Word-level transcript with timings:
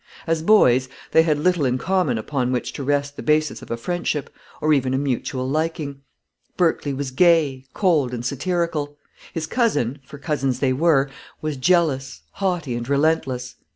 As 0.25 0.41
boys, 0.41 0.89
they 1.11 1.21
had 1.21 1.37
little 1.37 1.63
in 1.63 1.77
common 1.77 2.17
upon 2.17 2.51
which 2.51 2.73
to 2.73 2.83
rest 2.83 3.15
the 3.15 3.21
basis 3.21 3.61
of 3.61 3.69
a 3.69 3.77
friendship, 3.77 4.33
or 4.59 4.73
even 4.73 4.95
a 4.95 4.97
mutual 4.97 5.47
liking. 5.47 6.01
Berkley 6.57 6.91
was 6.91 7.11
gay, 7.11 7.65
cold, 7.75 8.11
and 8.11 8.25
satirical; 8.25 8.97
his 9.31 9.45
cousin 9.45 9.99
for 10.03 10.17
cousins 10.17 10.57
they 10.57 10.73
were 10.73 11.07
was 11.39 11.55
jealous, 11.55 12.23
haughty, 12.31 12.73
and 12.73 12.89
relentless. 12.89 13.57